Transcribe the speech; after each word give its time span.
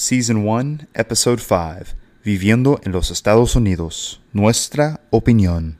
Season 0.00 0.44
1, 0.44 0.88
Episode 0.94 1.40
5, 1.40 1.94
Viviendo 2.24 2.80
en 2.84 2.92
los 2.92 3.10
Estados 3.10 3.54
Unidos, 3.54 4.22
nuestra 4.32 4.98
opinión. 5.10 5.76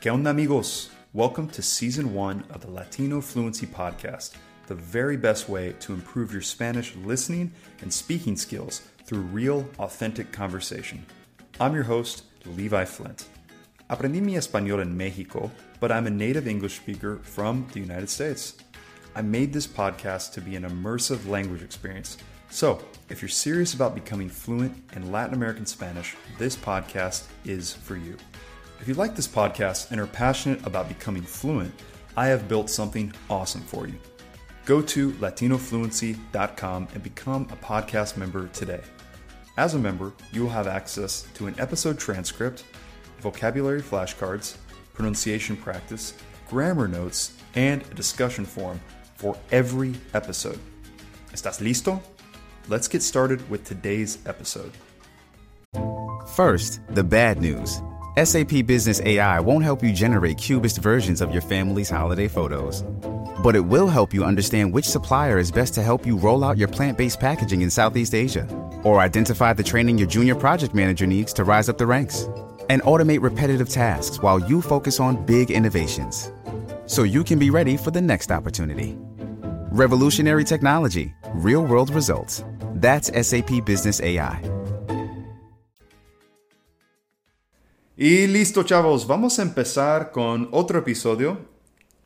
¿Qué 0.00 0.10
onda 0.10 0.30
amigos? 0.30 0.90
Welcome 1.12 1.46
to 1.50 1.62
Season 1.62 2.12
1 2.12 2.46
of 2.50 2.60
the 2.60 2.68
Latino 2.68 3.20
Fluency 3.20 3.66
Podcast, 3.66 4.32
the 4.66 4.74
very 4.74 5.16
best 5.16 5.48
way 5.48 5.74
to 5.78 5.92
improve 5.92 6.32
your 6.32 6.42
Spanish 6.42 6.96
listening 6.96 7.52
and 7.80 7.92
speaking 7.92 8.36
skills 8.36 8.82
through 9.06 9.22
real, 9.32 9.68
authentic 9.78 10.32
conversation. 10.32 11.06
I'm 11.60 11.72
your 11.72 11.84
host, 11.84 12.24
Levi 12.46 12.84
Flint. 12.84 13.26
Aprendí 13.88 14.20
mi 14.20 14.34
español 14.34 14.80
en 14.80 14.96
Mexico, 14.96 15.52
but 15.78 15.92
I'm 15.92 16.08
a 16.08 16.10
native 16.10 16.48
English 16.48 16.74
speaker 16.74 17.20
from 17.22 17.68
the 17.72 17.78
United 17.78 18.10
States. 18.10 18.56
I 19.16 19.22
made 19.22 19.50
this 19.50 19.66
podcast 19.66 20.34
to 20.34 20.42
be 20.42 20.56
an 20.56 20.64
immersive 20.64 21.26
language 21.26 21.62
experience. 21.62 22.18
So, 22.50 22.84
if 23.08 23.22
you're 23.22 23.30
serious 23.30 23.72
about 23.72 23.94
becoming 23.94 24.28
fluent 24.28 24.76
in 24.94 25.10
Latin 25.10 25.32
American 25.32 25.64
Spanish, 25.64 26.14
this 26.36 26.54
podcast 26.54 27.24
is 27.46 27.72
for 27.72 27.96
you. 27.96 28.18
If 28.78 28.86
you 28.86 28.92
like 28.92 29.16
this 29.16 29.26
podcast 29.26 29.90
and 29.90 29.98
are 30.02 30.06
passionate 30.06 30.66
about 30.66 30.88
becoming 30.88 31.22
fluent, 31.22 31.72
I 32.14 32.26
have 32.26 32.46
built 32.46 32.68
something 32.68 33.10
awesome 33.30 33.62
for 33.62 33.86
you. 33.86 33.98
Go 34.66 34.82
to 34.82 35.12
latinofluency.com 35.12 36.88
and 36.92 37.02
become 37.02 37.48
a 37.50 37.56
podcast 37.56 38.18
member 38.18 38.48
today. 38.48 38.82
As 39.56 39.72
a 39.72 39.78
member, 39.78 40.12
you 40.30 40.42
will 40.42 40.50
have 40.50 40.66
access 40.66 41.26
to 41.32 41.46
an 41.46 41.54
episode 41.58 41.98
transcript, 41.98 42.64
vocabulary 43.20 43.80
flashcards, 43.80 44.58
pronunciation 44.92 45.56
practice, 45.56 46.12
grammar 46.50 46.86
notes, 46.86 47.32
and 47.54 47.80
a 47.80 47.94
discussion 47.94 48.44
forum 48.44 48.78
for 49.16 49.36
every 49.50 49.94
episode. 50.14 50.58
¿Estás 51.32 51.60
listo? 51.60 52.00
Let's 52.68 52.88
get 52.88 53.02
started 53.02 53.48
with 53.50 53.64
today's 53.64 54.18
episode. 54.26 54.72
First, 56.34 56.80
the 56.90 57.04
bad 57.04 57.40
news. 57.40 57.80
SAP 58.22 58.66
Business 58.66 59.00
AI 59.02 59.40
won't 59.40 59.62
help 59.62 59.82
you 59.82 59.92
generate 59.92 60.38
cubist 60.38 60.78
versions 60.78 61.20
of 61.20 61.32
your 61.32 61.42
family's 61.42 61.90
holiday 61.90 62.28
photos. 62.28 62.82
But 63.42 63.54
it 63.54 63.60
will 63.60 63.88
help 63.88 64.14
you 64.14 64.24
understand 64.24 64.72
which 64.72 64.86
supplier 64.86 65.38
is 65.38 65.52
best 65.52 65.74
to 65.74 65.82
help 65.82 66.06
you 66.06 66.16
roll 66.16 66.42
out 66.42 66.56
your 66.56 66.68
plant 66.68 66.96
based 66.96 67.20
packaging 67.20 67.60
in 67.60 67.70
Southeast 67.70 68.14
Asia, 68.14 68.48
or 68.84 69.00
identify 69.00 69.52
the 69.52 69.62
training 69.62 69.98
your 69.98 70.08
junior 70.08 70.34
project 70.34 70.74
manager 70.74 71.06
needs 71.06 71.32
to 71.34 71.44
rise 71.44 71.68
up 71.68 71.76
the 71.76 71.86
ranks, 71.86 72.26
and 72.70 72.82
automate 72.82 73.20
repetitive 73.20 73.68
tasks 73.68 74.22
while 74.22 74.40
you 74.40 74.62
focus 74.62 74.98
on 74.98 75.24
big 75.26 75.50
innovations. 75.50 76.32
So 76.86 77.02
you 77.02 77.24
can 77.24 77.38
be 77.38 77.50
ready 77.50 77.76
for 77.76 77.90
the 77.90 78.00
next 78.00 78.30
opportunity. 78.30 78.96
Revolutionary 79.72 80.44
technology, 80.44 81.12
real 81.34 81.64
world 81.64 81.90
results. 81.90 82.44
That's 82.76 83.10
SAP 83.10 83.64
Business 83.64 84.00
AI. 84.00 84.40
Y 87.96 88.28
listo, 88.28 88.62
chavos, 88.62 89.06
vamos 89.06 89.38
a 89.40 89.42
empezar 89.42 90.12
con 90.12 90.48
otro 90.52 90.78
episodio. 90.78 91.38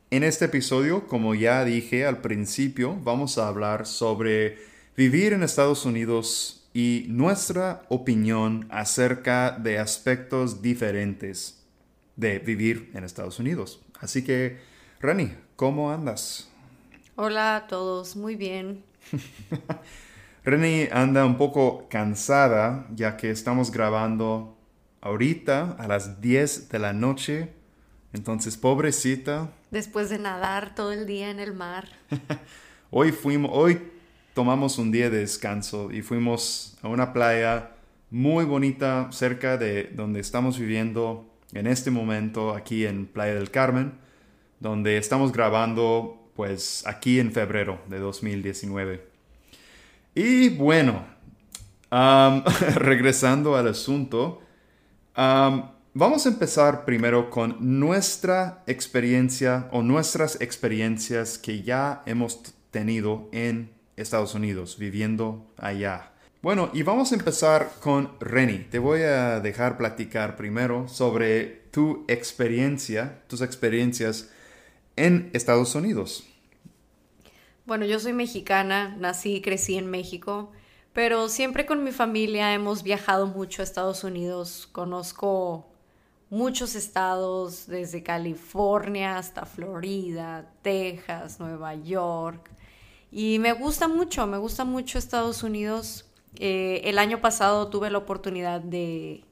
En 0.09 0.23
este 0.23 0.45
episodio, 0.45 1.05
como 1.05 1.35
ya 1.35 1.63
dije 1.63 2.07
al 2.07 2.21
principio, 2.21 2.97
vamos 3.03 3.37
a 3.37 3.47
hablar 3.47 3.85
sobre 3.85 4.57
vivir 4.97 5.33
en 5.33 5.43
Estados 5.43 5.85
Unidos 5.85 6.67
y 6.73 7.05
nuestra 7.07 7.83
opinión 7.89 8.67
acerca 8.71 9.51
de 9.51 9.77
aspectos 9.77 10.63
diferentes 10.63 11.60
de 12.21 12.37
vivir 12.37 12.91
en 12.93 13.03
Estados 13.03 13.39
Unidos. 13.39 13.81
Así 13.99 14.23
que, 14.23 14.59
Rani, 14.99 15.33
¿cómo 15.55 15.91
andas? 15.91 16.49
Hola 17.15 17.55
a 17.55 17.67
todos, 17.67 18.15
muy 18.15 18.35
bien. 18.35 18.83
Reni 20.45 20.87
anda 20.91 21.25
un 21.25 21.37
poco 21.37 21.87
cansada 21.89 22.87
ya 22.93 23.17
que 23.17 23.31
estamos 23.31 23.71
grabando 23.71 24.55
ahorita 25.01 25.75
a 25.79 25.87
las 25.87 26.21
10 26.21 26.69
de 26.69 26.79
la 26.79 26.93
noche. 26.93 27.49
Entonces, 28.13 28.55
pobrecita. 28.55 29.49
Después 29.71 30.11
de 30.11 30.19
nadar 30.19 30.75
todo 30.75 30.91
el 30.91 31.07
día 31.07 31.31
en 31.31 31.39
el 31.39 31.55
mar. 31.55 31.87
hoy 32.91 33.11
fuimos, 33.11 33.49
hoy 33.51 33.81
tomamos 34.35 34.77
un 34.77 34.91
día 34.91 35.09
de 35.09 35.19
descanso 35.19 35.91
y 35.91 36.03
fuimos 36.03 36.77
a 36.83 36.87
una 36.87 37.13
playa 37.13 37.71
muy 38.11 38.45
bonita 38.45 39.11
cerca 39.11 39.57
de 39.57 39.89
donde 39.95 40.19
estamos 40.19 40.59
viviendo 40.59 41.30
en 41.53 41.67
este 41.67 41.91
momento 41.91 42.55
aquí 42.55 42.85
en 42.85 43.05
Playa 43.05 43.35
del 43.35 43.51
Carmen, 43.51 43.93
donde 44.59 44.97
estamos 44.97 45.31
grabando 45.31 46.31
pues 46.35 46.83
aquí 46.87 47.19
en 47.19 47.31
febrero 47.31 47.79
de 47.87 47.99
2019. 47.99 49.07
Y 50.15 50.49
bueno, 50.49 51.05
regresando 52.75 53.55
al 53.55 53.67
asunto, 53.67 54.41
vamos 55.15 56.25
a 56.25 56.29
empezar 56.29 56.85
primero 56.85 57.29
con 57.29 57.57
nuestra 57.79 58.63
experiencia 58.67 59.67
o 59.71 59.81
nuestras 59.83 60.39
experiencias 60.39 61.37
que 61.37 61.63
ya 61.63 62.01
hemos 62.05 62.41
tenido 62.71 63.29
en 63.31 63.71
Estados 63.97 64.33
Unidos, 64.35 64.77
viviendo 64.77 65.53
allá. 65.57 66.10
Bueno, 66.41 66.71
y 66.73 66.81
vamos 66.81 67.11
a 67.11 67.15
empezar 67.15 67.71
con 67.81 68.19
Reni. 68.19 68.57
Te 68.57 68.79
voy 68.79 69.01
a 69.01 69.39
dejar 69.41 69.77
platicar 69.77 70.35
primero 70.35 70.87
sobre 70.87 71.45
tu 71.69 72.03
experiencia, 72.07 73.21
tus 73.27 73.41
experiencias 73.41 74.31
en 74.95 75.29
Estados 75.33 75.75
Unidos. 75.75 76.23
Bueno, 77.67 77.85
yo 77.85 77.99
soy 77.99 78.13
mexicana, 78.13 78.95
nací 78.97 79.35
y 79.35 79.41
crecí 79.41 79.77
en 79.77 79.91
México, 79.91 80.51
pero 80.93 81.29
siempre 81.29 81.67
con 81.67 81.83
mi 81.83 81.91
familia 81.91 82.55
hemos 82.55 82.81
viajado 82.81 83.27
mucho 83.27 83.61
a 83.61 83.65
Estados 83.65 84.03
Unidos. 84.03 84.67
Conozco 84.71 85.67
muchos 86.31 86.73
estados, 86.73 87.67
desde 87.67 88.01
California 88.01 89.19
hasta 89.19 89.45
Florida, 89.45 90.51
Texas, 90.63 91.39
Nueva 91.39 91.75
York. 91.75 92.49
Y 93.11 93.37
me 93.37 93.53
gusta 93.53 93.87
mucho, 93.87 94.25
me 94.25 94.39
gusta 94.39 94.65
mucho 94.65 94.97
Estados 94.97 95.43
Unidos. 95.43 96.07
Eh, 96.39 96.81
el 96.85 96.97
año 96.99 97.21
pasado 97.21 97.69
tuve 97.69 97.89
la 97.89 97.97
oportunidad 97.97 98.61
de, 98.61 99.23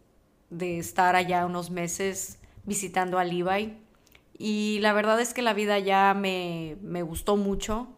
de 0.50 0.80
estar 0.80 1.16
allá 1.16 1.46
unos 1.46 1.70
meses 1.70 2.40
visitando 2.66 3.20
a 3.20 3.24
Levi. 3.24 3.78
Y 4.38 4.80
la 4.82 4.94
verdad 4.94 5.20
es 5.20 5.34
que 5.34 5.42
la 5.42 5.54
vida 5.54 5.76
allá 5.76 6.14
me, 6.14 6.78
me 6.82 7.04
gustó 7.04 7.36
mucho 7.36 7.90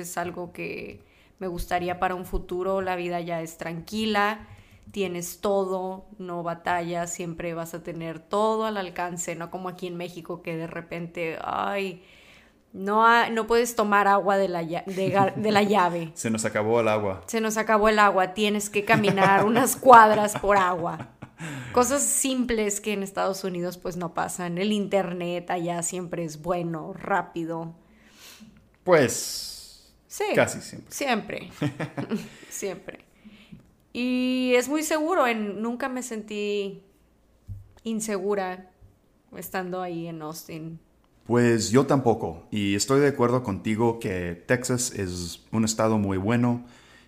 es 0.00 0.16
algo 0.18 0.52
que 0.52 1.00
me 1.38 1.46
gustaría 1.46 1.98
para 1.98 2.14
un 2.14 2.24
futuro. 2.24 2.80
La 2.80 2.96
vida 2.96 3.20
ya 3.20 3.40
es 3.42 3.56
tranquila, 3.56 4.46
tienes 4.90 5.40
todo, 5.40 6.06
no 6.18 6.42
batallas, 6.42 7.12
siempre 7.12 7.54
vas 7.54 7.74
a 7.74 7.82
tener 7.82 8.18
todo 8.18 8.64
al 8.64 8.76
alcance, 8.76 9.34
no 9.36 9.50
como 9.50 9.68
aquí 9.68 9.86
en 9.86 9.96
México 9.96 10.42
que 10.42 10.56
de 10.56 10.66
repente, 10.66 11.38
ay, 11.42 12.02
no, 12.74 13.30
no 13.30 13.46
puedes 13.46 13.74
tomar 13.74 14.06
agua 14.06 14.36
de 14.36 14.48
la, 14.48 14.62
de 14.62 15.50
la 15.50 15.62
llave. 15.62 16.12
Se 16.14 16.28
nos 16.28 16.44
acabó 16.44 16.80
el 16.80 16.88
agua. 16.88 17.22
Se 17.26 17.40
nos 17.40 17.56
acabó 17.56 17.88
el 17.88 17.98
agua, 17.98 18.34
tienes 18.34 18.68
que 18.68 18.84
caminar 18.84 19.46
unas 19.46 19.76
cuadras 19.76 20.38
por 20.38 20.58
agua. 20.58 21.08
Cosas 21.72 22.02
simples 22.02 22.82
que 22.82 22.92
en 22.92 23.02
Estados 23.02 23.42
Unidos 23.44 23.78
pues 23.78 23.96
no 23.96 24.12
pasan. 24.12 24.58
El 24.58 24.72
internet 24.72 25.50
allá 25.50 25.82
siempre 25.82 26.24
es 26.24 26.42
bueno, 26.42 26.92
rápido. 26.92 27.74
Pues 28.84 29.54
Sí. 30.14 30.26
Casi 30.32 30.60
siempre. 30.60 30.92
Siempre. 30.94 31.50
siempre. 32.48 33.04
Y 33.92 34.52
es 34.54 34.68
muy 34.68 34.84
seguro. 34.84 35.26
En, 35.26 35.60
nunca 35.60 35.88
me 35.88 36.04
sentí 36.04 36.84
insegura 37.82 38.70
estando 39.36 39.82
ahí 39.82 40.06
en 40.06 40.22
Austin. 40.22 40.78
Pues 41.26 41.70
yo 41.70 41.86
tampoco. 41.86 42.46
Y 42.50 42.74
estoy 42.74 43.00
de 43.00 43.08
acuerdo 43.08 43.42
contigo 43.42 43.98
que 43.98 44.42
Texas 44.46 44.92
es 44.92 45.44
un 45.52 45.64
estado 45.64 45.98
muy 45.98 46.18
bueno 46.18 46.64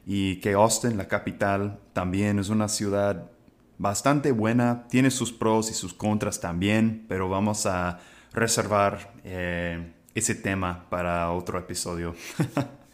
y 0.06 0.36
que 0.36 0.54
Austin, 0.54 0.96
la 0.96 1.08
capital, 1.08 1.80
también 1.92 2.38
es 2.38 2.48
una 2.48 2.68
ciudad 2.68 3.30
bastante 3.78 4.32
buena. 4.32 4.86
Tiene 4.88 5.10
sus 5.10 5.32
pros 5.32 5.70
y 5.70 5.74
sus 5.74 5.92
contras 5.92 6.40
también, 6.40 7.04
pero 7.08 7.28
vamos 7.28 7.66
a 7.66 8.00
reservar 8.32 9.12
eh, 9.24 9.92
ese 10.14 10.34
tema 10.34 10.86
para 10.88 11.30
otro 11.32 11.58
episodio. 11.58 12.14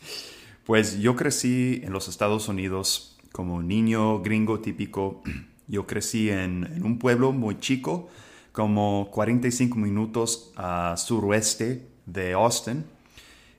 Pues 0.64 1.00
yo 1.00 1.16
crecí 1.16 1.80
en 1.82 1.92
los 1.92 2.06
Estados 2.06 2.46
Unidos 2.46 3.18
como 3.32 3.62
niño 3.62 4.20
gringo 4.20 4.60
típico. 4.60 5.22
Yo 5.66 5.86
crecí 5.86 6.30
en, 6.30 6.82
un 6.84 6.98
pueblo 6.98 7.32
muy 7.32 7.58
chico, 7.58 8.08
como 8.52 9.10
45 9.10 9.76
minutos 9.78 10.52
a 10.56 10.94
suroeste 10.96 11.88
de 12.06 12.34
Austin. 12.34 12.84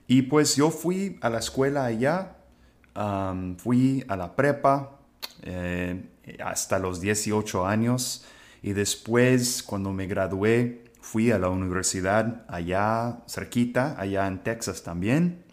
Y 0.06 0.22
pues 0.22 0.56
yo 0.56 0.70
fui 0.70 1.18
a 1.20 1.30
la 1.30 1.38
escuela 1.38 1.84
allá, 1.84 2.36
fui 3.58 4.04
a 4.08 4.16
la 4.16 4.36
prepa 4.36 4.98
eh, 5.42 6.04
hasta 6.42 6.78
los 6.78 7.00
18 7.00 7.66
años 7.66 8.24
y 8.62 8.72
después 8.72 9.62
cuando 9.62 9.92
me 9.92 10.06
gradué 10.06 10.84
fui 11.00 11.30
a 11.30 11.38
la 11.38 11.48
universidad 11.48 12.44
allá 12.48 13.18
cerquita, 13.28 13.96
allá 13.98 14.26
en 14.26 14.42
Texas 14.42 14.82
también 14.82 15.44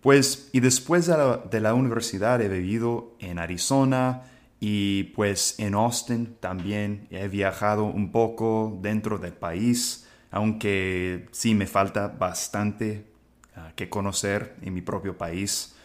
Pues, 0.00 0.48
y 0.52 0.60
después 0.60 1.06
de 1.06 1.16
la, 1.16 1.38
de 1.38 1.60
la 1.60 1.74
universidad 1.74 2.40
he 2.40 2.48
vivido 2.48 3.16
en 3.18 3.38
Arizona 3.38 4.22
y 4.60 5.04
pues 5.14 5.58
en 5.58 5.74
Austin 5.74 6.36
también 6.40 7.06
he 7.10 7.28
viajado 7.28 7.84
un 7.84 8.10
poco 8.10 8.78
dentro 8.80 9.18
del 9.18 9.32
país, 9.32 10.08
aunque 10.30 11.26
sí 11.32 11.54
me 11.54 11.66
falta 11.66 12.08
bastante 12.08 13.06
ah, 13.54 13.72
que 13.76 13.88
conocer 13.88 14.56
en 14.62 14.74
mi 14.74 14.80
propio 14.80 15.18
país. 15.18 15.76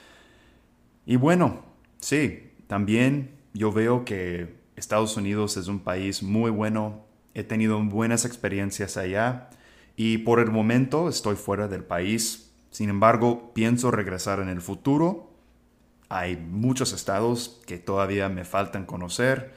Y 1.05 1.17
bueno, 1.17 1.63
sí, 1.99 2.51
también 2.67 3.31
yo 3.53 3.71
veo 3.71 4.05
que 4.05 4.55
Estados 4.75 5.17
Unidos 5.17 5.57
es 5.57 5.67
un 5.67 5.79
país 5.79 6.23
muy 6.23 6.51
bueno, 6.51 7.05
he 7.33 7.43
tenido 7.43 7.81
buenas 7.83 8.25
experiencias 8.25 8.97
allá 8.97 9.49
y 9.95 10.19
por 10.19 10.39
el 10.39 10.51
momento 10.51 11.09
estoy 11.09 11.35
fuera 11.35 11.67
del 11.67 11.83
país. 11.83 12.51
Sin 12.71 12.89
embargo, 12.89 13.51
pienso 13.53 13.91
regresar 13.91 14.39
en 14.39 14.47
el 14.47 14.61
futuro. 14.61 15.30
Hay 16.13 16.35
muchos 16.35 16.91
estados 16.91 17.61
que 17.65 17.77
todavía 17.77 18.27
me 18.27 18.43
faltan 18.43 18.85
conocer 18.85 19.53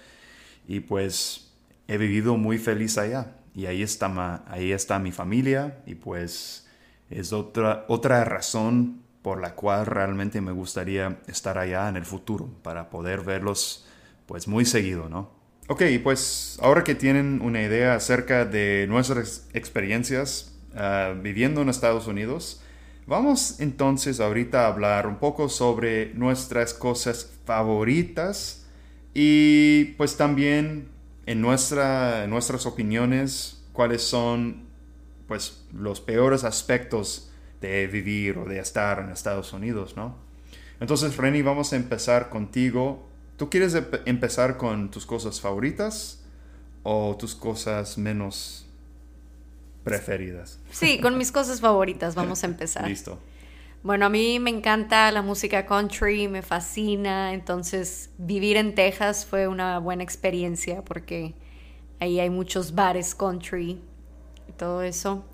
y 0.69 0.79
pues 0.79 1.53
he 1.89 1.99
vivido 1.99 2.37
muy 2.37 2.59
feliz 2.59 2.97
allá 2.97 3.33
y 3.57 3.67
ahí 3.67 3.83
está, 3.83 4.45
ahí 4.47 4.71
está 4.71 5.01
mi 5.01 5.11
familia 5.11 5.79
y 5.85 5.97
pues 5.97 6.69
es 7.11 7.33
otra, 7.33 7.85
otra 7.89 8.25
razón 8.25 9.03
por 9.21 9.41
la 9.41 9.57
cual 9.57 9.87
realmente 9.87 10.41
me 10.41 10.53
gustaría 10.53 11.19
estar 11.27 11.59
allá 11.59 11.89
en 11.89 11.97
el 11.97 12.05
futuro 12.05 12.49
para 12.63 12.89
poder 12.89 13.23
verlos 13.23 13.89
pues 14.27 14.47
muy 14.47 14.65
seguido, 14.65 15.09
¿no? 15.09 15.31
Ok, 15.67 15.83
pues 16.05 16.57
ahora 16.63 16.85
que 16.85 16.95
tienen 16.95 17.41
una 17.43 17.63
idea 17.63 17.97
acerca 17.97 18.45
de 18.45 18.87
nuestras 18.89 19.49
experiencias 19.55 20.55
ah, 20.77 21.15
viviendo 21.21 21.63
en 21.63 21.69
Estados 21.69 22.07
Unidos, 22.07 22.63
vamos 23.07 23.61
entonces 23.61 24.21
ahorita 24.21 24.65
a 24.65 24.69
hablar 24.69 25.07
un 25.07 25.17
poco 25.17 25.49
sobre 25.49 26.13
nuestras 26.15 26.75
cosas 26.75 27.31
favoritas 27.45 28.67
y 29.13 29.95
pues 29.97 30.17
también 30.17 30.89
en, 31.27 31.41
nuestra, 31.41 32.27
nuestras 32.27 32.67
opiniones 32.67 33.63
cuáles 33.73 34.03
son 34.03 34.65
pues 35.29 35.65
los 35.73 36.01
peores 36.01 36.45
aspectos 36.45 37.31
de 37.61 37.87
vivir 37.87 38.39
o 38.39 38.45
de 38.45 38.59
estar 38.59 38.99
en 38.99 39.11
Estados 39.11 39.53
Unidos, 39.53 39.97
¿no? 39.97 40.17
Entonces, 40.81 41.17
Reni, 41.17 41.41
vamos 41.41 41.73
a 41.73 41.77
empezar 41.77 42.29
contigo 42.29 43.09
¿Tú 43.37 43.51
quieres 43.51 43.77
empezar 44.07 44.57
con 44.57 44.93
tus 44.93 45.07
cosas 45.07 45.41
favoritas 45.41 46.23
o 46.85 47.17
tus 47.19 47.35
cosas 47.35 47.99
menos 47.99 48.67
preferidas? 49.85 50.59
Sí, 50.71 50.99
con 50.99 51.17
mis 51.19 51.31
cosas 51.31 51.61
favoritas 51.61 52.15
vamos 52.15 52.43
a 52.43 52.47
empezar. 52.47 52.89
Listo. 52.89 53.19
Bueno, 53.83 54.07
a 54.07 54.09
mí 54.09 54.41
me 54.41 54.49
encanta 54.49 55.11
la 55.13 55.21
música 55.21 55.67
country, 55.67 56.27
me 56.27 56.41
fascina, 56.41 57.35
entonces 57.35 58.11
vivir 58.17 58.57
en 58.57 58.75
Texas 58.75 59.27
fue 59.27 59.47
una 59.47 59.79
buena 59.79 60.03
experiencia 60.03 60.83
porque 60.83 61.35
ahí 62.01 62.19
hay 62.19 62.31
muchos 62.31 62.75
bares 62.75 63.15
country 63.15 63.79
y 64.49 64.53
todo 64.53 64.83
eso. 64.83 65.25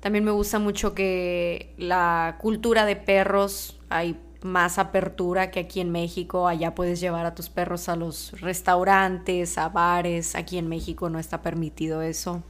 También 0.00 0.24
me 0.24 0.32
gusta 0.32 0.58
mucho 0.58 0.94
que 0.96 1.74
la 1.78 2.38
cultura 2.40 2.86
de 2.86 2.96
perros, 2.96 3.78
hay 3.88 4.18
más 4.42 4.78
apertura 4.78 5.52
que 5.52 5.60
aquí 5.60 5.78
en 5.78 5.92
México. 5.92 6.48
Allá 6.48 6.74
puedes 6.74 7.00
llevar 7.00 7.24
a 7.26 7.36
tus 7.36 7.48
perros 7.48 7.88
a 7.88 7.94
los 7.94 8.32
restaurantes, 8.40 9.58
a 9.58 9.68
bares. 9.68 10.34
Aquí 10.34 10.58
en 10.58 10.68
México 10.68 11.08
no 11.08 11.20
está 11.20 11.40
permitido 11.40 12.02
eso. 12.02 12.42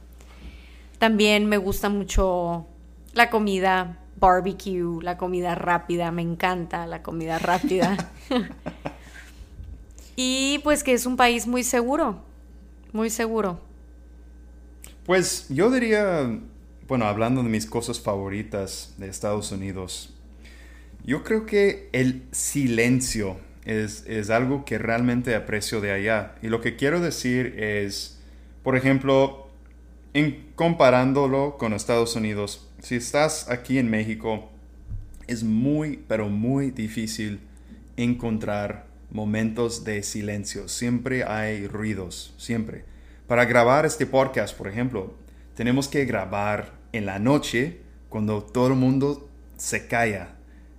También 1.03 1.47
me 1.47 1.57
gusta 1.57 1.89
mucho 1.89 2.65
la 3.11 3.29
comida 3.29 3.99
barbecue, 4.21 5.03
la 5.03 5.17
comida 5.17 5.53
rápida. 5.53 6.11
Me 6.11 6.21
encanta 6.21 6.87
la 6.87 7.03
comida 7.03 7.39
rápida. 7.39 7.97
y 10.15 10.61
pues 10.63 10.81
que 10.81 10.93
es 10.93 11.05
un 11.05 11.17
país 11.17 11.45
muy 11.45 11.65
seguro, 11.65 12.23
muy 12.93 13.09
seguro. 13.09 13.59
Pues 15.05 15.47
yo 15.49 15.69
diría, 15.69 16.39
bueno, 16.87 17.03
hablando 17.03 17.43
de 17.43 17.49
mis 17.49 17.65
cosas 17.65 17.99
favoritas 17.99 18.93
de 18.97 19.09
Estados 19.09 19.51
Unidos, 19.51 20.13
yo 21.03 21.25
creo 21.25 21.45
que 21.45 21.89
el 21.91 22.23
silencio 22.31 23.35
es, 23.65 24.29
algo 24.29 24.63
que 24.63 24.77
realmente 24.77 25.35
aprecio 25.35 25.81
de 25.81 25.91
allá. 25.91 26.35
Y 26.41 26.47
lo 26.47 26.61
que 26.61 26.77
quiero 26.77 27.01
decir 27.01 27.59
es, 27.59 28.21
por 28.63 28.77
ejemplo, 28.77 29.42
en 30.13 30.51
comparándolo 30.55 31.57
con 31.57 31.73
Estados 31.73 32.15
Unidos, 32.15 32.69
si 32.79 32.95
estás 32.95 33.49
aquí 33.49 33.77
en 33.77 33.89
México, 33.89 34.49
es 35.27 35.43
muy, 35.43 36.03
pero 36.07 36.29
muy 36.29 36.71
difícil 36.71 37.39
encontrar 37.97 38.85
momentos 39.11 39.83
de 39.83 40.03
silencio. 40.03 40.67
Siempre 40.67 41.23
hay 41.23 41.67
ruidos, 41.67 42.33
siempre. 42.37 42.85
Para 43.27 43.45
grabar 43.45 43.85
este 43.85 44.05
podcast, 44.05 44.55
por 44.57 44.67
ejemplo, 44.67 45.15
tenemos 45.55 45.87
que 45.87 46.05
grabar 46.05 46.73
en 46.91 47.05
la 47.05 47.19
noche 47.19 47.81
cuando 48.09 48.43
todo 48.43 48.67
el 48.67 48.75
mundo 48.75 49.29
se 49.57 49.87
calla 49.87 50.35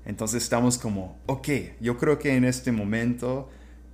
entonces 0.07 0.43
estamos 0.43 0.79
como, 0.79 1.19
ok, 1.27 1.49
yo 1.81 1.97
creo 1.97 2.19
que 2.19 2.37
en 2.37 2.45
este 2.45 2.73
momento 2.73 3.49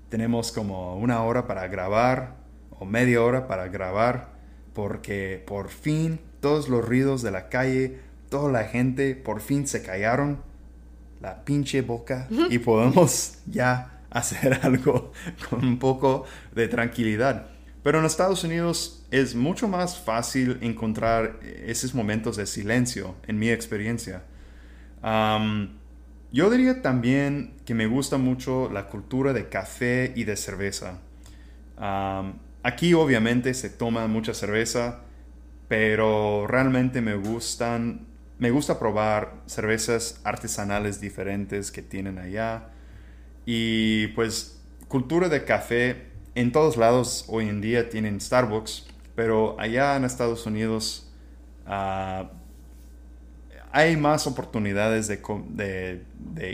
tenemos 0.08 0.50
como 0.50 0.96
una 0.96 1.22
hora 1.22 1.46
para 1.46 1.68
grabar 1.68 2.36
o 2.70 2.84
media 2.84 3.22
hora 3.22 3.46
para 3.46 3.68
grabar 3.68 4.39
porque 4.80 5.44
por 5.46 5.68
fin 5.68 6.20
todos 6.40 6.70
los 6.70 6.82
ruidos 6.82 7.20
de 7.20 7.30
la 7.30 7.50
calle, 7.50 7.98
toda 8.30 8.50
la 8.50 8.64
gente 8.64 9.14
por 9.14 9.42
fin 9.42 9.66
se 9.66 9.82
callaron 9.82 10.40
la 11.20 11.44
pinche 11.44 11.82
boca 11.82 12.28
y 12.48 12.58
podemos 12.60 13.40
ya 13.44 14.00
hacer 14.08 14.58
algo 14.62 15.12
con 15.50 15.66
un 15.66 15.78
poco 15.78 16.24
de 16.54 16.66
tranquilidad. 16.66 17.48
Pero 17.82 17.98
en 17.98 18.06
Estados 18.06 18.42
Unidos 18.42 19.04
es 19.10 19.34
mucho 19.34 19.68
más 19.68 19.98
fácil 19.98 20.56
encontrar 20.62 21.40
esos 21.42 21.94
momentos 21.94 22.38
de 22.38 22.46
silencio, 22.46 23.16
en 23.26 23.38
mi 23.38 23.50
experiencia. 23.50 24.22
Yo 26.32 26.50
diría 26.50 26.80
también 26.80 27.52
que 27.66 27.74
me 27.74 27.86
gusta 27.86 28.16
mucho 28.16 28.70
la 28.72 28.86
cultura 28.86 29.34
de 29.34 29.50
café 29.50 30.14
y 30.16 30.24
de 30.24 30.36
cerveza. 30.36 31.00
Aquí 32.62 32.94
obviamente 32.94 33.54
se 33.54 33.70
toma 33.70 34.06
mucha 34.06 34.34
cerveza, 34.34 35.00
pero 35.68 36.46
realmente 36.46 37.00
me 37.00 37.14
gustan, 37.14 38.06
me 38.38 38.50
gusta 38.50 38.78
probar 38.78 39.34
cervezas 39.46 40.20
artesanales 40.24 41.00
diferentes 41.00 41.70
que 41.70 41.82
tienen 41.82 42.18
allá. 42.18 42.70
Y 43.46 44.08
pues 44.08 44.60
cultura 44.88 45.28
de 45.28 45.44
café, 45.44 46.08
en 46.34 46.52
todos 46.52 46.76
lados 46.76 47.24
hoy 47.28 47.48
en 47.48 47.60
día 47.60 47.88
tienen 47.88 48.20
Starbucks, 48.20 48.86
pero 49.14 49.58
allá 49.60 49.96
en 49.96 50.04
Estados 50.04 50.46
Unidos 50.46 51.10
ah, 51.66 52.30
hay 53.72 53.96
más 53.96 54.26
oportunidades 54.26 55.06
de, 55.08 56.04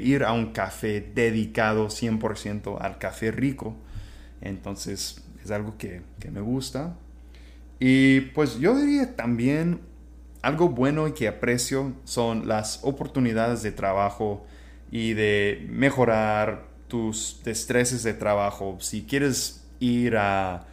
ir 0.03 0.25
a 0.25 0.33
un 0.33 0.53
café 0.53 1.01
dedicado 1.01 1.89
100% 1.89 2.79
al 2.81 2.99
café 2.99 3.31
rico. 3.31 3.75
Entonces 4.41 5.26
es 5.47 5.53
algo 5.53 5.77
que, 5.79 6.03
me 6.31 6.41
gusta. 6.41 6.97
Y 7.79 8.21
pues 8.33 8.59
yo 8.59 8.77
diría 8.77 9.17
también 9.17 9.81
algo 10.43 10.69
bueno 10.69 11.09
y 11.09 11.13
que 11.13 11.29
aprecio 11.29 11.93
son 12.05 12.49
las 12.49 12.81
oportunidades 12.83 13.63
de 13.63 13.73
trabajo 13.73 14.45
y 14.91 15.15
de 15.15 15.67
mejorar 15.71 16.65
tus 16.89 17.41
destreces 17.45 18.03
de 18.03 18.15
trabajo. 18.15 18.77
Si 18.81 19.03
quieres 19.03 19.65
ir 19.81 20.17
a, 20.17 20.67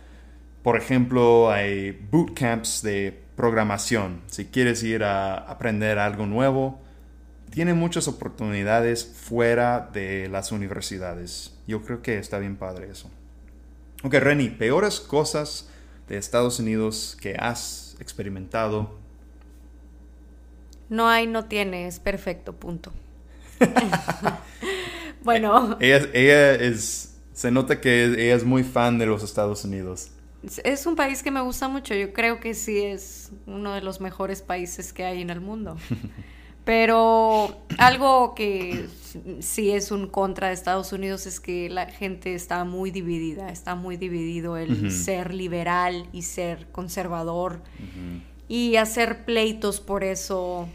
por 0.63 0.77
ejemplo, 0.77 1.51
hay 1.51 1.91
bootcamps 2.11 2.81
de 2.81 3.19
programación, 3.35 4.21
si 4.27 4.45
quieres 4.45 4.83
ir 4.83 5.03
a 5.03 5.35
aprender 5.35 5.97
algo 5.99 6.25
nuevo, 6.25 6.79
tiene 7.49 7.73
muchas 7.73 8.07
oportunidades 8.07 9.05
fuera 9.05 9.89
de 9.93 10.27
las 10.29 10.51
universidades. 10.51 11.53
Yo 11.67 11.83
creo 11.83 12.01
que 12.01 12.17
está 12.17 12.39
bien 12.39 12.55
padre 12.55 12.89
eso. 12.89 13.11
Ok, 14.03 14.15
Reni, 14.15 14.50
peores 14.50 15.00
cosas 15.00 15.69
de 16.10 16.17
Estados 16.17 16.60
Unidos 16.60 17.17
que 17.22 17.36
has 17.39 17.95
experimentado. 18.00 19.00
No 20.89 21.07
hay, 21.07 21.25
no 21.25 21.45
tiene, 21.45 21.88
es 21.88 22.00
perfecto, 22.00 22.53
punto. 22.53 22.91
bueno. 25.24 25.77
Ella, 25.79 26.10
ella 26.13 26.53
es, 26.55 27.17
se 27.31 27.50
nota 27.50 27.79
que 27.79 28.03
ella 28.03 28.36
es 28.36 28.43
muy 28.43 28.63
fan 28.63 29.00
de 29.00 29.05
los 29.05 29.24
Estados 29.24 29.63
Unidos. 29.63 30.12
Es 30.65 30.86
un 30.86 30.98
país 30.98 31.24
que 31.24 31.31
me 31.31 31.39
gusta 31.39 31.69
mucho. 31.69 31.95
Yo 31.95 32.12
creo 32.12 32.41
que 32.41 32.53
sí 32.53 32.83
es 32.83 33.31
uno 33.45 33.74
de 33.74 33.81
los 33.81 34.01
mejores 34.01 34.41
países 34.41 34.91
que 34.91 35.05
hay 35.05 35.22
en 35.22 35.29
el 35.29 35.39
mundo. 35.39 35.77
Pero 36.65 37.65
algo 37.77 38.36
que 38.36 38.88
sí 39.39 39.72
es 39.72 39.91
un 39.91 40.08
contra 40.08 40.48
de 40.48 40.53
Estados 40.53 40.93
Unidos 40.93 41.25
es 41.25 41.39
que 41.39 41.70
la 41.70 41.88
gente 41.88 42.34
está 42.36 42.63
muy 42.63 42.89
dividida, 42.89 43.50
está 43.50 43.75
muy 43.75 43.98
dividido 43.98 44.55
el 44.58 44.91
ser 44.91 45.34
liberal 45.34 46.08
y 46.13 46.22
ser 46.22 46.67
conservador. 46.72 47.62
Y 48.48 48.75
hacer 48.75 49.25
pleitos 49.25 49.82
por 49.82 50.03
eso 50.03 50.67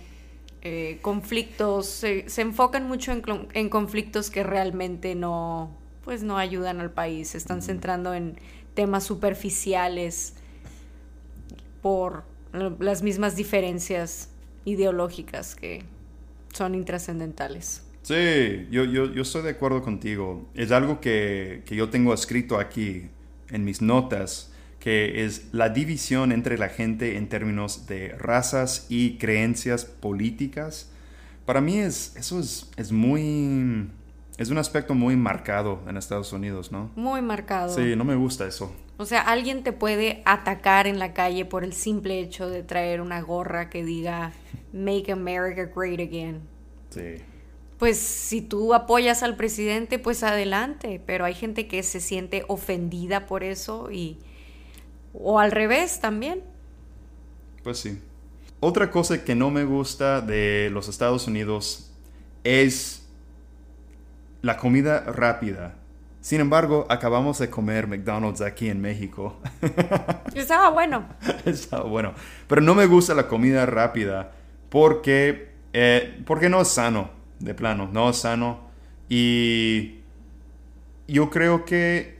eh, 0.62 0.98
conflictos, 1.02 1.86
se, 1.86 2.26
enfocan 2.36 2.86
mucho 2.86 3.12
en, 3.12 3.22
en, 3.54 3.68
conflictos 3.68 4.30
que 4.30 4.42
realmente 4.42 5.14
no, 5.14 5.70
pues 6.04 6.22
no 6.22 6.36
ayudan 6.36 6.80
al 6.80 6.90
país, 6.90 7.28
se 7.28 7.38
están 7.38 7.62
centrando 7.62 8.12
en 8.12 8.36
temas 8.74 9.04
superficiales 9.04 10.34
por 11.80 12.24
las 12.52 13.02
mismas 13.02 13.36
diferencias 13.36 14.30
ideológicas 14.64 15.54
que 15.54 15.82
son 16.52 16.74
intrascendentales. 16.74 17.82
Sí, 18.02 18.66
yo, 18.70 18.84
yo, 18.84 19.12
yo, 19.12 19.22
estoy 19.22 19.42
de 19.42 19.50
acuerdo 19.50 19.82
contigo. 19.82 20.48
Es 20.54 20.70
algo 20.70 21.00
que, 21.00 21.62
que, 21.66 21.76
yo 21.76 21.90
tengo 21.90 22.14
escrito 22.14 22.58
aquí 22.58 23.08
en 23.50 23.64
mis 23.64 23.82
notas, 23.82 24.52
que 24.80 25.24
es 25.24 25.48
la 25.52 25.68
división 25.68 26.32
entre 26.32 26.56
la 26.56 26.68
gente 26.68 27.16
en 27.16 27.28
términos 27.28 27.86
de 27.86 28.14
razas 28.16 28.86
y 28.88 29.18
creencias 29.18 29.84
políticas. 29.84 30.90
Para 31.44 31.60
mí 31.60 31.78
es, 31.78 32.14
eso 32.16 32.40
es, 32.40 32.70
es 32.76 32.92
muy... 32.92 33.90
Es 34.38 34.50
un 34.50 34.58
aspecto 34.58 34.94
muy 34.94 35.16
marcado 35.16 35.80
en 35.88 35.96
Estados 35.96 36.32
Unidos, 36.32 36.70
¿no? 36.70 36.90
Muy 36.94 37.20
marcado. 37.20 37.74
Sí, 37.74 37.96
no 37.96 38.04
me 38.04 38.14
gusta 38.14 38.46
eso. 38.46 38.72
O 38.98 39.06
sea, 39.06 39.22
alguien 39.22 39.62
te 39.62 39.72
puede 39.72 40.22
atacar 40.26 40.86
en 40.86 40.98
la 40.98 41.14
calle 41.14 41.44
por 41.44 41.64
el 41.64 41.72
simple 41.72 42.20
hecho 42.20 42.50
de 42.50 42.62
traer 42.62 43.00
una 43.00 43.22
gorra 43.22 43.70
que 43.70 43.84
diga 43.84 44.32
Make 44.72 45.12
America 45.12 45.70
Great 45.74 46.00
Again. 46.00 46.40
Sí 46.90 47.22
pues 47.78 47.98
si 47.98 48.40
tú 48.40 48.74
apoyas 48.74 49.22
al 49.22 49.36
presidente, 49.36 49.98
pues 49.98 50.24
adelante, 50.24 51.00
pero 51.06 51.24
hay 51.24 51.34
gente 51.34 51.68
que 51.68 51.82
se 51.84 52.00
siente 52.00 52.44
ofendida 52.48 53.26
por 53.26 53.44
eso 53.44 53.90
y 53.90 54.18
o 55.14 55.38
al 55.38 55.52
revés 55.52 56.00
también. 56.00 56.42
Pues 57.62 57.78
sí. 57.78 58.00
Otra 58.60 58.90
cosa 58.90 59.24
que 59.24 59.36
no 59.36 59.50
me 59.50 59.64
gusta 59.64 60.20
de 60.20 60.68
los 60.72 60.88
Estados 60.88 61.28
Unidos 61.28 61.92
es 62.42 63.06
la 64.42 64.56
comida 64.56 65.00
rápida. 65.00 65.77
Sin 66.28 66.42
embargo, 66.42 66.84
acabamos 66.90 67.38
de 67.38 67.48
comer 67.48 67.86
McDonald's 67.86 68.42
aquí 68.42 68.68
en 68.68 68.82
México. 68.82 69.40
Estaba 70.34 70.68
bueno. 70.68 71.06
Estaba 71.46 71.84
bueno. 71.84 72.12
Pero 72.46 72.60
no 72.60 72.74
me 72.74 72.84
gusta 72.84 73.14
la 73.14 73.26
comida 73.26 73.64
rápida 73.64 74.32
porque, 74.68 75.52
eh, 75.72 76.22
porque 76.26 76.50
no 76.50 76.60
es 76.60 76.68
sano 76.68 77.08
de 77.38 77.54
plano, 77.54 77.88
no 77.90 78.12
sano. 78.12 78.60
Y 79.08 80.00
yo 81.06 81.30
creo 81.30 81.64
que 81.64 82.18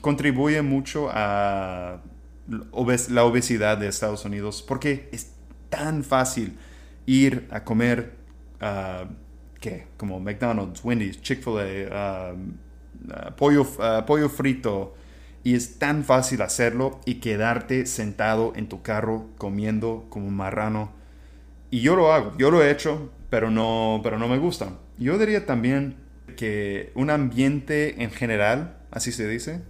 contribuye 0.00 0.62
mucho 0.62 1.10
a 1.12 2.00
la 2.48 3.24
obesidad 3.24 3.76
de 3.76 3.88
Estados 3.88 4.24
Unidos 4.24 4.64
porque 4.66 5.10
es 5.12 5.34
tan 5.68 6.02
fácil 6.02 6.56
ir 7.04 7.46
a 7.50 7.62
comer, 7.62 8.14
uh, 8.62 9.06
¿qué? 9.60 9.86
Como 9.98 10.18
McDonald's, 10.18 10.82
Wendy's, 10.82 11.20
Chick-fil-A, 11.20 12.32
pollo, 13.36 13.66
pollo 14.06 14.28
frito. 14.28 14.94
Y 15.44 15.54
es 15.54 15.78
tan 15.78 16.04
fácil 16.04 16.42
hacerlo 16.42 17.00
y 17.04 17.16
quedarte 17.16 17.86
sentado 17.86 18.52
en 18.56 18.68
tu 18.68 18.82
carro 18.82 19.28
comiendo 19.38 20.06
como 20.08 20.26
un 20.26 20.34
marrano. 20.34 20.92
Y 21.70 21.80
yo 21.80 21.94
lo 21.94 22.12
hago, 22.12 22.32
yo 22.36 22.50
lo 22.50 22.62
he 22.62 22.70
hecho, 22.70 23.12
pero 23.30 23.50
no, 23.50 24.00
pero 24.02 24.18
no 24.18 24.28
me 24.28 24.38
gusta. 24.38 24.72
Yo 24.98 25.18
diría 25.18 25.46
también 25.46 25.96
que 26.36 26.90
un 26.94 27.10
ambiente 27.10 28.02
en 28.02 28.10
general, 28.10 28.76
así 28.90 29.12
se 29.12 29.28
dice, 29.28 29.62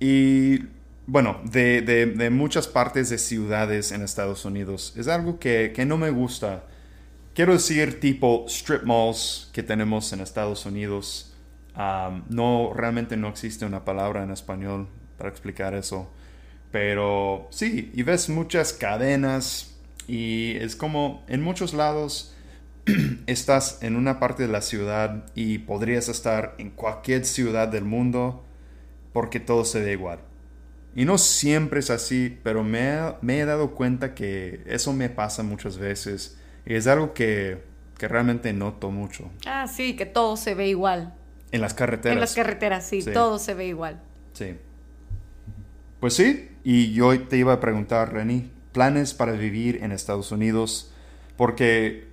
y 0.00 0.60
bueno, 1.06 1.40
de, 1.44 1.82
de, 1.82 2.30
muchas 2.30 2.68
partes 2.68 3.10
de 3.10 3.18
ciudades 3.18 3.92
en 3.92 4.02
Estados 4.02 4.44
Unidos, 4.44 4.94
es 4.96 5.08
algo 5.08 5.38
que, 5.38 5.72
que 5.74 5.84
no 5.84 5.96
me 5.98 6.10
gusta. 6.10 6.64
Quiero 7.34 7.52
decir 7.52 8.00
tipo 8.00 8.44
strip 8.48 8.82
malls 8.84 9.50
que 9.52 9.62
tenemos 9.62 10.12
en 10.12 10.20
Estados 10.20 10.66
Unidos. 10.66 11.31
No, 11.76 12.72
realmente 12.74 13.16
no 13.16 13.28
existe 13.28 13.64
una 13.64 13.84
palabra 13.84 14.22
en 14.22 14.30
español 14.30 14.88
para 15.18 15.30
explicar 15.30 15.74
eso. 15.74 16.10
Pero 16.70 17.48
sí, 17.50 17.90
y 17.94 18.02
ves 18.02 18.28
muchas 18.28 18.72
cadenas 18.72 19.78
y 20.08 20.56
es 20.56 20.74
como 20.74 21.22
en 21.28 21.42
muchos 21.42 21.74
lados 21.74 22.34
estás 23.26 23.82
en 23.82 23.96
una 23.96 24.18
parte 24.18 24.44
de 24.44 24.52
la 24.52 24.62
ciudad 24.62 25.26
y 25.34 25.58
podrías 25.58 26.08
estar 26.08 26.54
en 26.58 26.70
cualquier 26.70 27.24
ciudad 27.24 27.68
del 27.68 27.84
mundo 27.84 28.44
porque 29.12 29.40
todo 29.40 29.64
se 29.64 29.80
ve 29.80 29.92
igual. 29.92 30.20
Y 30.94 31.04
no 31.04 31.16
siempre 31.16 31.80
es 31.80 31.90
así, 31.90 32.38
pero 32.42 32.64
me, 32.64 32.98
he 33.22 33.44
dado 33.44 33.74
cuenta 33.74 34.14
que 34.14 34.62
eso 34.66 34.92
me 34.92 35.08
pasa 35.08 35.42
muchas 35.42 35.78
veces. 35.78 36.38
Y 36.66 36.74
es 36.74 36.86
algo 36.86 37.14
que, 37.14 37.62
realmente 37.98 38.52
noto 38.52 38.90
mucho. 38.90 39.30
Ah, 39.46 39.66
sí, 39.68 39.94
que 39.94 40.06
todo 40.06 40.36
se 40.36 40.54
ve 40.54 40.68
igual. 40.68 41.14
En 41.52 41.60
las 41.60 41.74
carreteras. 41.74 42.16
En 42.16 42.20
las 42.20 42.34
carreteras, 42.34 42.86
sí, 42.86 43.04
todo 43.04 43.38
se 43.38 43.54
ve 43.54 43.66
igual. 43.66 44.02
Sí. 44.32 44.56
Pues 46.00 46.14
sí, 46.14 46.48
y 46.64 46.92
yo 46.92 47.18
te 47.28 47.36
iba 47.36 47.52
a 47.52 47.60
preguntar, 47.60 48.12
Reni, 48.12 48.50
planes 48.72 49.14
para 49.14 49.32
vivir 49.32 49.80
en 49.82 49.92
Estados 49.92 50.32
Unidos, 50.32 50.90
porque 51.36 52.08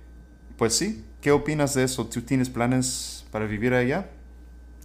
pues 0.56 0.76
sí, 0.76 1.04
¿qué 1.20 1.32
opinas 1.32 1.74
de 1.74 1.84
eso? 1.84 2.06
¿Tú 2.06 2.20
tienes 2.20 2.50
planes 2.50 3.24
para 3.30 3.46
vivir 3.46 3.74
allá? 3.74 4.10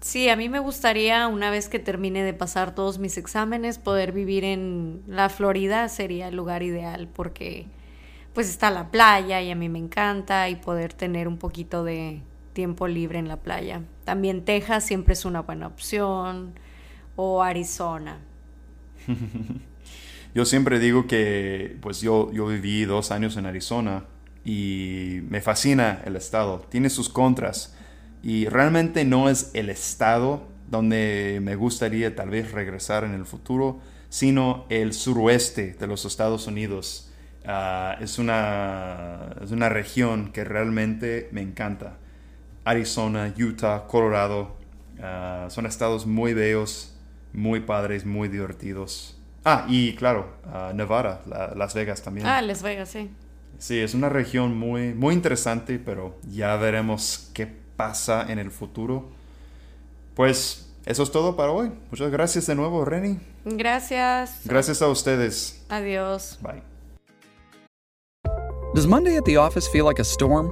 Sí, 0.01 0.29
a 0.29 0.35
mí 0.35 0.49
me 0.49 0.59
gustaría, 0.59 1.27
una 1.27 1.49
vez 1.49 1.67
que 1.67 1.79
termine 1.79 2.23
de 2.23 2.33
pasar 2.33 2.75
todos 2.75 2.99
mis 2.99 3.17
exámenes, 3.17 3.77
poder 3.77 4.11
vivir 4.11 4.43
en 4.43 5.01
la 5.07 5.29
Florida 5.29 5.89
sería 5.89 6.29
el 6.29 6.35
lugar 6.35 6.63
ideal 6.63 7.07
porque 7.07 7.67
pues 8.33 8.49
está 8.49 8.69
la 8.69 8.91
playa 8.91 9.41
y 9.41 9.49
a 9.49 9.55
mí 9.55 9.67
me 9.69 9.79
encanta 9.79 10.47
y 10.49 10.55
poder 10.55 10.93
tener 10.93 11.27
un 11.27 11.37
poquito 11.37 11.83
de 11.83 12.21
tiempo 12.53 12.87
libre 12.87 13.17
en 13.17 13.27
la 13.27 13.37
playa. 13.37 13.81
También 14.05 14.45
Texas 14.45 14.85
siempre 14.85 15.13
es 15.13 15.25
una 15.25 15.41
buena 15.41 15.67
opción 15.67 16.53
o 17.15 17.43
Arizona. 17.43 18.19
yo 20.35 20.45
siempre 20.45 20.79
digo 20.79 21.07
que 21.07 21.77
pues 21.81 22.01
yo, 22.01 22.31
yo 22.31 22.47
viví 22.47 22.85
dos 22.85 23.11
años 23.11 23.35
en 23.35 23.47
Arizona 23.47 24.05
y 24.45 25.21
me 25.27 25.41
fascina 25.41 26.01
el 26.05 26.15
estado. 26.15 26.59
Tiene 26.69 26.89
sus 26.89 27.09
contras 27.09 27.75
y 28.21 28.45
realmente 28.45 29.05
no 29.05 29.27
es 29.27 29.51
el 29.53 29.69
estado 29.69 30.47
donde 30.69 31.39
me 31.41 31.55
gustaría 31.55 32.15
tal 32.15 32.29
vez 32.29 32.51
regresar 32.51 33.03
en 33.03 33.13
el 33.13 33.25
futuro, 33.25 33.79
sino 34.09 34.65
el 34.69 34.93
suroeste 34.93 35.73
de 35.79 35.87
los 35.87 36.05
Estados 36.05 36.47
Unidos. 36.47 37.11
Ah, 37.45 37.97
es, 38.01 38.17
una, 38.17 39.35
es 39.43 39.51
una 39.51 39.69
región 39.69 40.31
que 40.31 40.43
realmente 40.43 41.29
me 41.31 41.41
encanta. 41.41 41.97
Arizona, 42.65 43.33
Utah, 43.37 43.85
Colorado, 43.87 44.55
ah, 45.01 45.47
son 45.49 45.65
estados 45.65 46.05
muy 46.05 46.33
bellos, 46.33 46.93
muy 47.31 47.61
padres, 47.61 48.05
muy 48.05 48.27
divertidos. 48.27 49.17
Ah, 49.45 49.65
y 49.69 49.93
claro, 49.95 50.27
ah, 50.51 50.71
Nevada, 50.73 51.21
Las 51.55 51.75
Vegas 51.75 52.01
también. 52.01 52.25
Ah, 52.25 52.41
Las 52.41 52.63
Vegas, 52.63 52.89
sí. 52.89 53.11
Sí, 53.59 53.79
es 53.79 53.93
una 53.93 54.09
región 54.09 54.57
muy, 54.57 54.93
muy 54.93 55.13
interesante, 55.13 55.79
pero 55.79 56.17
ya 56.29 56.57
veremos 56.57 57.29
qué 57.33 57.47
pasa 57.77 58.25
en 58.27 58.39
el 58.39 58.51
futuro. 58.51 59.09
Pues 60.15 60.73
eso 60.85 61.03
es 61.03 61.11
todo 61.11 61.35
para 61.35 61.51
hoy. 61.51 61.71
Muchas 61.91 62.11
gracias 62.11 62.47
de 62.47 62.55
nuevo, 62.55 62.83
Reni. 62.83 63.19
Gracias. 63.45 64.41
Gracias 64.43 64.81
a 64.81 64.87
ustedes. 64.87 65.63
Adiós. 65.69 66.39
Bye. 66.41 66.63
Does 68.73 68.87
Monday 68.87 69.17
at 69.17 69.23
the 69.23 69.37
office 69.37 69.69
feel 69.69 69.85
like 69.85 70.01
a 70.01 70.03
storm? 70.03 70.51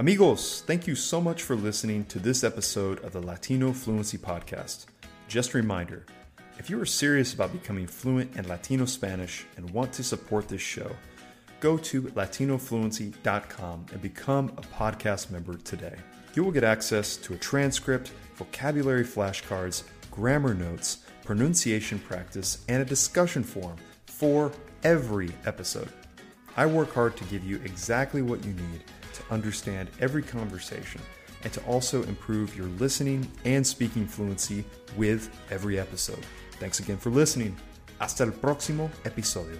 Amigos, 0.00 0.62
thank 0.62 0.86
you 0.86 0.94
so 0.94 1.20
much 1.20 1.42
for 1.42 1.54
listening 1.54 2.06
to 2.06 2.18
this 2.18 2.42
episode 2.42 3.04
of 3.04 3.12
the 3.12 3.20
Latino 3.20 3.70
Fluency 3.70 4.16
Podcast. 4.16 4.86
Just 5.28 5.52
a 5.52 5.58
reminder 5.58 6.06
if 6.58 6.70
you 6.70 6.80
are 6.80 6.86
serious 6.86 7.34
about 7.34 7.52
becoming 7.52 7.86
fluent 7.86 8.34
in 8.34 8.48
Latino 8.48 8.86
Spanish 8.86 9.44
and 9.58 9.68
want 9.72 9.92
to 9.92 10.02
support 10.02 10.48
this 10.48 10.62
show, 10.62 10.90
go 11.60 11.76
to 11.76 12.00
latinofluency.com 12.00 13.86
and 13.92 14.00
become 14.00 14.48
a 14.56 14.62
podcast 14.62 15.30
member 15.30 15.58
today. 15.58 15.96
You 16.32 16.44
will 16.44 16.52
get 16.52 16.64
access 16.64 17.18
to 17.18 17.34
a 17.34 17.36
transcript, 17.36 18.10
vocabulary 18.36 19.04
flashcards, 19.04 19.82
grammar 20.10 20.54
notes, 20.54 21.04
pronunciation 21.26 21.98
practice, 21.98 22.64
and 22.70 22.80
a 22.80 22.86
discussion 22.86 23.42
forum 23.42 23.76
for 24.06 24.50
every 24.82 25.28
episode. 25.44 25.92
I 26.56 26.64
work 26.64 26.94
hard 26.94 27.18
to 27.18 27.24
give 27.24 27.44
you 27.44 27.56
exactly 27.66 28.22
what 28.22 28.42
you 28.46 28.54
need 28.54 28.82
to 29.14 29.22
understand 29.30 29.90
every 30.00 30.22
conversation 30.22 31.00
and 31.42 31.52
to 31.52 31.60
also 31.64 32.02
improve 32.04 32.56
your 32.56 32.66
listening 32.78 33.30
and 33.44 33.66
speaking 33.66 34.06
fluency 34.06 34.64
with 34.96 35.30
every 35.50 35.78
episode. 35.78 36.24
Thanks 36.58 36.80
again 36.80 36.98
for 36.98 37.10
listening. 37.10 37.56
Hasta 37.98 38.24
el 38.24 38.32
próximo 38.32 38.90
episodio. 39.04 39.58